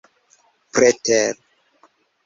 [0.73, 1.21] preter